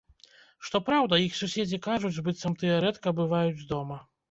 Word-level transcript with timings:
Што 0.67 0.81
праўда, 0.87 1.19
іх 1.25 1.35
суседзі 1.41 1.81
кажуць, 1.89 2.13
быццам 2.29 2.57
тыя 2.65 2.83
рэдка 2.89 3.17
бываюць 3.23 3.67
дома. 3.77 4.03